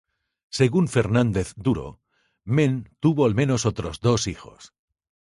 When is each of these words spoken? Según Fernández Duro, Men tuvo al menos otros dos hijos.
Según 0.49 0.87
Fernández 0.87 1.53
Duro, 1.55 2.01
Men 2.43 2.73
tuvo 2.99 3.27
al 3.27 3.35
menos 3.35 3.67
otros 3.67 3.99
dos 3.99 4.25
hijos. 4.25 4.73